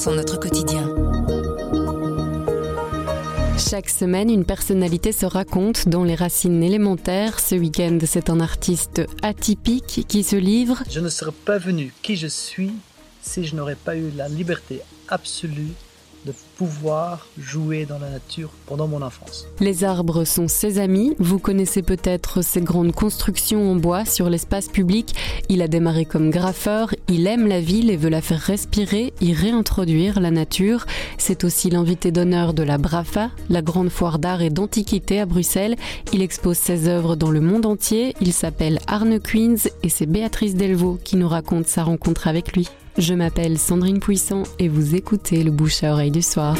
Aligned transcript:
sont 0.00 0.14
notre 0.14 0.40
quotidien. 0.40 0.88
Chaque 3.58 3.90
semaine, 3.90 4.30
une 4.30 4.46
personnalité 4.46 5.12
se 5.12 5.26
raconte 5.26 5.90
dans 5.90 6.04
les 6.04 6.14
racines 6.14 6.62
élémentaires. 6.62 7.38
Ce 7.38 7.54
week-end, 7.54 7.98
c'est 8.06 8.30
un 8.30 8.40
artiste 8.40 9.02
atypique 9.20 10.06
qui 10.08 10.22
se 10.22 10.36
livre. 10.36 10.82
Je 10.88 11.00
ne 11.00 11.10
serais 11.10 11.32
pas 11.44 11.58
venu 11.58 11.92
qui 12.00 12.16
je 12.16 12.28
suis 12.28 12.72
si 13.20 13.44
je 13.44 13.54
n'aurais 13.54 13.74
pas 13.74 13.94
eu 13.94 14.10
la 14.16 14.28
liberté 14.28 14.80
absolue 15.08 15.72
de 16.26 16.32
pouvoir 16.56 17.26
jouer 17.38 17.86
dans 17.86 17.98
la 17.98 18.10
nature 18.10 18.50
pendant 18.66 18.86
mon 18.86 19.02
enfance. 19.02 19.46
Les 19.60 19.84
arbres 19.84 20.24
sont 20.24 20.48
ses 20.48 20.78
amis. 20.78 21.14
Vous 21.18 21.38
connaissez 21.38 21.82
peut-être 21.82 22.42
ses 22.42 22.60
grandes 22.60 22.92
constructions 22.92 23.70
en 23.70 23.76
bois 23.76 24.04
sur 24.04 24.28
l'espace 24.28 24.68
public. 24.68 25.14
Il 25.48 25.62
a 25.62 25.68
démarré 25.68 26.04
comme 26.04 26.30
graffeur. 26.30 26.94
Il 27.08 27.26
aime 27.26 27.46
la 27.46 27.60
ville 27.60 27.90
et 27.90 27.96
veut 27.96 28.10
la 28.10 28.20
faire 28.20 28.40
respirer, 28.40 29.12
y 29.20 29.32
réintroduire 29.32 30.20
la 30.20 30.30
nature. 30.30 30.86
C'est 31.18 31.44
aussi 31.44 31.70
l'invité 31.70 32.12
d'honneur 32.12 32.52
de 32.52 32.62
la 32.62 32.78
BRAFA, 32.78 33.30
la 33.48 33.62
grande 33.62 33.90
foire 33.90 34.18
d'art 34.18 34.42
et 34.42 34.50
d'antiquité 34.50 35.20
à 35.20 35.26
Bruxelles. 35.26 35.76
Il 36.12 36.22
expose 36.22 36.58
ses 36.58 36.88
œuvres 36.88 37.16
dans 37.16 37.30
le 37.30 37.40
monde 37.40 37.66
entier. 37.66 38.14
Il 38.20 38.32
s'appelle 38.32 38.78
Arne 38.86 39.20
Queens 39.20 39.70
et 39.82 39.88
c'est 39.88 40.06
Béatrice 40.06 40.54
Delvaux 40.54 40.98
qui 41.02 41.16
nous 41.16 41.28
raconte 41.28 41.66
sa 41.66 41.84
rencontre 41.84 42.28
avec 42.28 42.52
lui. 42.52 42.68
Je 43.00 43.14
m'appelle 43.14 43.56
Sandrine 43.56 43.98
Puissant 43.98 44.42
et 44.58 44.68
vous 44.68 44.94
écoutez 44.94 45.42
le 45.42 45.50
bouche 45.50 45.84
à 45.84 45.92
oreille 45.94 46.10
du 46.10 46.20
soir. 46.20 46.54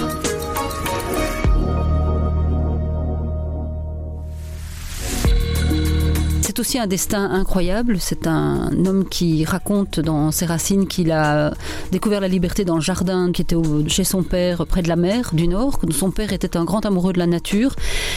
C'est 6.50 6.58
aussi 6.58 6.80
un 6.80 6.88
destin 6.88 7.30
incroyable. 7.30 7.98
C'est 8.00 8.26
un 8.26 8.72
homme 8.84 9.08
qui 9.08 9.44
raconte 9.44 10.00
dans 10.00 10.32
ses 10.32 10.46
racines 10.46 10.88
qu'il 10.88 11.12
a 11.12 11.54
découvert 11.92 12.20
la 12.20 12.26
liberté 12.26 12.64
dans 12.64 12.74
le 12.74 12.80
jardin 12.80 13.30
qui 13.30 13.42
était 13.42 13.54
chez 13.86 14.02
son 14.02 14.24
père 14.24 14.66
près 14.66 14.82
de 14.82 14.88
la 14.88 14.96
mer 14.96 15.30
du 15.32 15.46
Nord. 15.46 15.78
Son 15.92 16.10
père 16.10 16.32
était 16.32 16.56
un 16.56 16.64
grand 16.64 16.84
amoureux 16.84 17.12
de 17.12 17.20
la 17.20 17.28
nature, 17.28 17.76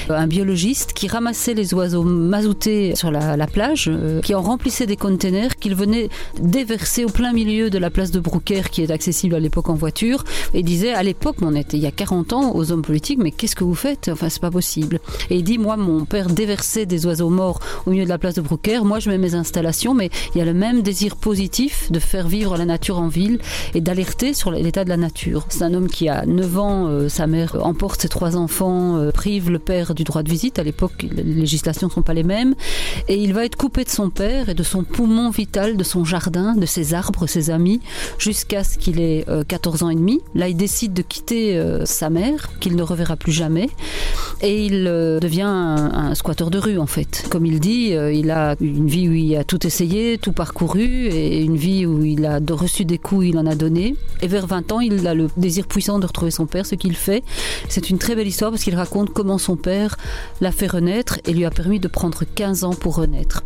un 0.10 0.26
biologiste 0.26 0.94
qui 0.94 1.08
ramassait 1.08 1.54
les 1.54 1.76
oiseaux 1.76 2.02
mazoutés 2.02 2.96
sur 2.96 3.12
la, 3.12 3.46
plage, 3.46 3.88
euh, 3.88 4.20
qui 4.22 4.34
en 4.34 4.42
remplissait 4.42 4.88
des 4.88 4.98
containers 4.98 5.56
qu'il 5.58 5.76
venait 5.76 6.10
déverser 6.40 7.06
au 7.06 7.10
plein 7.10 7.34
milieu 7.34 7.70
de 7.70 7.78
la 7.78 7.92
place 7.92 8.10
de 8.10 8.20
Brouckère 8.20 8.72
qui 8.72 8.82
est 8.82 8.90
accessible 8.90 9.36
à 9.36 9.40
l'époque 9.40 9.70
en 9.70 9.76
voiture 9.76 10.24
et 10.56 10.64
disait 10.64 10.96
à 10.96 11.04
l'époque, 11.04 11.36
on 11.44 11.54
il 11.54 11.78
y 11.78 11.86
a 11.86 11.92
40 11.92 12.34
ans 12.34 12.56
aux 12.56 12.72
hommes 12.72 12.82
politiques, 12.82 13.20
mais 13.22 13.30
qu'est-ce 13.30 13.56
que 13.56 13.64
vous 13.64 13.76
faites? 13.76 14.10
Enfin, 14.12 14.30
c'est 14.30 14.42
pas 14.42 14.50
possible. 14.50 15.00
Et 15.30 15.36
il 15.36 15.44
dit, 15.44 15.60
moi, 15.60 15.78
mon 15.78 16.06
père 16.06 16.30
déversait 16.30 16.88
des 16.88 17.06
oiseaux 17.06 17.30
morts 17.30 17.60
au 17.86 17.92
milieu 17.92 18.06
de 18.06 18.10
la 18.10 18.23
place 18.24 18.36
de 18.36 18.42
Brouckère. 18.42 18.86
Moi, 18.86 19.00
je 19.00 19.10
mets 19.10 19.18
mes 19.18 19.36
installations, 19.36 19.94
mais 19.94 20.10
il 20.34 20.38
y 20.38 20.42
a 20.42 20.46
le 20.46 20.54
même 20.54 20.82
désir 20.82 21.18
positif 21.18 21.92
de 21.92 22.00
faire 22.00 22.30
vivre 22.30 22.56
la 22.56 22.64
nature 22.64 22.98
en 22.98 23.10
ville 23.10 23.38
et 23.74 23.82
d'alerter 23.82 24.34
sur 24.34 24.50
l'état 24.50 24.86
de 24.86 24.90
la 24.90 24.96
nature. 24.96 25.46
C'est 25.50 25.62
un 25.62 25.74
homme 25.74 25.90
qui 25.90 26.08
a 26.08 26.26
9 26.26 26.58
ans, 26.58 26.88
euh, 26.88 27.10
sa 27.10 27.28
mère 27.28 27.58
emporte 27.62 28.02
ses 28.02 28.08
trois 28.08 28.38
enfants, 28.38 28.96
euh, 28.96 29.12
prive 29.12 29.50
le 29.50 29.60
père 29.60 29.94
du 29.94 30.06
droit 30.06 30.24
de 30.24 30.30
visite. 30.30 30.58
À 30.58 30.64
l'époque, 30.64 31.06
les 31.12 31.22
législations 31.22 31.88
ne 31.88 31.92
sont 31.92 32.02
pas 32.02 32.14
les 32.14 32.24
mêmes. 32.24 32.56
Et 33.10 33.16
il 33.16 33.34
va 33.34 33.44
être 33.44 33.58
coupé 33.58 33.84
de 33.84 33.90
son 33.90 34.10
père 34.10 34.48
et 34.48 34.54
de 34.54 34.64
son 34.64 34.86
poumon 34.86 35.30
vital, 35.30 35.76
de 35.76 35.84
son 35.84 36.06
jardin, 36.06 36.56
de 36.56 36.66
ses 36.66 36.94
arbres, 36.94 37.28
ses 37.28 37.50
amis, 37.50 37.82
jusqu'à 38.20 38.64
ce 38.64 38.78
qu'il 38.78 39.02
ait 39.02 39.26
14 39.50 39.82
euh, 39.82 39.86
ans 39.86 39.90
et 39.90 39.96
demi. 39.96 40.22
Là, 40.34 40.48
il 40.48 40.56
décide 40.56 40.94
de 40.94 41.02
quitter 41.02 41.62
sa 41.84 42.10
mère, 42.10 42.58
qu'il 42.62 42.78
ne 42.78 42.84
reverra 42.84 43.18
plus 43.18 43.34
jamais. 43.34 43.68
Et 44.42 44.66
il 44.66 44.86
devient 44.86 45.42
un, 45.42 45.92
un 45.94 46.16
squatteur 46.16 46.50
de 46.50 46.58
rue, 46.58 46.78
en 46.78 46.88
fait. 46.88 47.26
Comme 47.30 47.46
il 47.46 47.60
dit, 47.60 47.92
il 48.14 48.32
a 48.32 48.56
une 48.62 48.88
vie 48.88 49.10
où 49.10 49.14
il 49.14 49.36
a 49.36 49.44
tout 49.44 49.66
essayé, 49.66 50.18
tout 50.18 50.32
parcouru, 50.32 51.08
et 51.08 51.42
une 51.42 51.58
vie 51.58 51.86
où 51.86 52.04
il 52.04 52.26
a 52.26 52.40
reçu 52.52 52.86
des 52.86 52.98
coups, 52.98 53.28
il 53.28 53.38
en 53.38 53.46
a 53.46 53.56
donné. 53.56 53.96
Et 54.22 54.28
vers 54.28 54.48
20 54.48 54.72
ans, 54.72 54.80
il 54.80 55.06
a 55.08 55.14
le 55.14 55.28
désir 55.38 55.68
puissant 55.68 56.00
de 56.00 56.06
retrouver 56.06 56.32
son 56.32 56.46
père, 56.46 56.66
ce 56.66 56.76
qu'il 56.76 56.96
fait. 56.96 57.24
C'est 57.70 57.90
une 57.90 57.98
très 57.98 58.16
belle 58.16 58.28
histoire 58.28 58.52
parce 58.52 58.64
qu'il 58.64 58.76
raconte 58.76 59.12
comment 59.12 59.38
son 59.38 59.56
père 59.56 59.98
l'a 60.42 60.52
fait 60.52 60.68
renaître 60.68 61.20
et 61.26 61.34
lui 61.34 61.46
a 61.46 61.52
permis 61.52 61.80
de 61.80 61.88
prendre 61.88 62.24
15 62.24 62.64
ans 62.64 62.74
pour 62.74 62.96
renaître. 62.96 63.44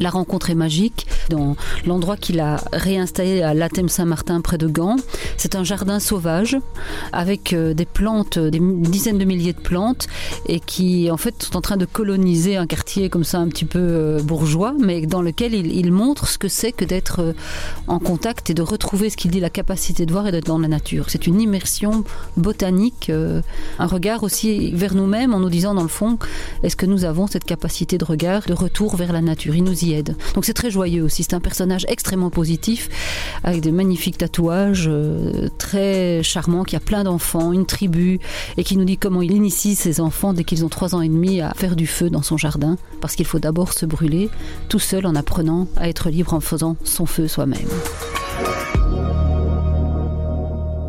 La 0.00 0.10
rencontre 0.10 0.50
est 0.50 0.54
magique 0.54 1.06
dans 1.28 1.56
l'endroit 1.86 2.16
qu'il 2.16 2.40
a 2.40 2.56
réinstallé 2.72 3.42
à 3.42 3.54
Latem 3.54 3.88
Saint-Martin 3.88 4.40
près 4.40 4.58
de 4.58 4.66
Gand. 4.66 4.96
C'est 5.36 5.54
un 5.54 5.64
jardin 5.64 6.00
sauvage 6.00 6.56
avec 7.12 7.52
euh, 7.52 7.74
des 7.74 7.86
plantes, 7.86 8.38
des 8.38 8.60
dizaines 8.60 9.18
de 9.18 9.24
milliers 9.24 9.52
de 9.52 9.60
plantes 9.60 10.06
et 10.46 10.60
qui 10.60 11.10
en 11.10 11.16
fait 11.16 11.42
sont 11.42 11.56
en 11.56 11.60
train 11.60 11.76
de 11.76 11.84
coloniser 11.84 12.56
un 12.56 12.66
quartier 12.66 13.08
comme 13.08 13.24
ça 13.24 13.38
un 13.38 13.48
petit 13.48 13.64
peu 13.64 13.78
euh, 13.80 14.22
bourgeois, 14.22 14.74
mais 14.78 15.06
dans 15.06 15.22
lequel 15.22 15.54
il, 15.54 15.92
montre 15.92 16.26
ce 16.26 16.38
que 16.38 16.48
c'est 16.48 16.72
que 16.72 16.84
d'être 16.84 17.20
euh, 17.20 17.32
en 17.86 17.98
contact 17.98 18.50
et 18.50 18.54
de 18.54 18.62
retrouver 18.62 19.10
ce 19.10 19.16
qu'il 19.16 19.30
dit 19.30 19.40
la 19.40 19.50
capacité 19.50 20.06
de 20.06 20.12
voir 20.12 20.26
et 20.26 20.32
d'être 20.32 20.46
dans 20.46 20.58
la 20.58 20.68
nature. 20.68 21.06
C'est 21.08 21.26
une 21.26 21.40
immersion 21.40 22.04
botanique, 22.36 23.10
un 23.78 23.86
regard 23.86 24.22
aussi 24.22 24.72
vers 24.72 24.94
nous-mêmes 24.94 25.34
en 25.34 25.40
nous 25.40 25.50
disant 25.50 25.74
dans 25.74 25.82
le 25.82 25.88
fond, 25.88 26.18
est-ce 26.62 26.76
que 26.76 26.86
nous 26.86 27.04
avons 27.04 27.26
cette 27.26 27.44
capacité 27.44 27.98
de 27.98 28.04
regard, 28.04 28.42
de 28.46 28.54
retour 28.54 28.96
vers 28.96 29.12
la 29.12 29.20
nature? 29.20 29.54
Il 29.54 29.64
nous 29.64 29.84
aide. 29.84 30.16
Donc 30.34 30.44
c'est 30.44 30.54
très 30.54 30.70
joyeux. 30.70 31.04
C'est 31.12 31.34
un 31.34 31.40
personnage 31.40 31.84
extrêmement 31.88 32.30
positif, 32.30 32.88
avec 33.44 33.60
des 33.60 33.72
magnifiques 33.72 34.18
tatouages, 34.18 34.86
euh, 34.88 35.48
très 35.58 36.22
charmant, 36.22 36.64
qui 36.64 36.76
a 36.76 36.80
plein 36.80 37.04
d'enfants, 37.04 37.52
une 37.52 37.66
tribu, 37.66 38.18
et 38.56 38.64
qui 38.64 38.76
nous 38.76 38.84
dit 38.84 38.96
comment 38.96 39.20
il 39.20 39.32
initie 39.32 39.74
ses 39.74 40.00
enfants 40.00 40.32
dès 40.32 40.44
qu'ils 40.44 40.64
ont 40.64 40.68
trois 40.68 40.94
ans 40.94 41.02
et 41.02 41.08
demi 41.08 41.40
à 41.40 41.52
faire 41.54 41.76
du 41.76 41.86
feu 41.86 42.10
dans 42.10 42.22
son 42.22 42.36
jardin, 42.36 42.76
parce 43.00 43.14
qu'il 43.14 43.26
faut 43.26 43.38
d'abord 43.38 43.72
se 43.72 43.86
brûler 43.86 44.30
tout 44.68 44.78
seul 44.78 45.06
en 45.06 45.14
apprenant 45.14 45.68
à 45.76 45.88
être 45.88 46.08
libre 46.08 46.32
en 46.32 46.40
faisant 46.40 46.76
son 46.84 47.06
feu 47.06 47.28
soi-même. 47.28 47.68